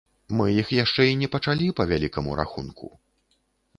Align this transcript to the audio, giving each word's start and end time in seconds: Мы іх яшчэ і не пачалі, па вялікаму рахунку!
Мы 0.37 0.47
іх 0.61 0.71
яшчэ 0.77 1.03
і 1.09 1.19
не 1.23 1.29
пачалі, 1.35 1.67
па 1.81 1.87
вялікаму 1.91 2.31
рахунку! 2.43 2.91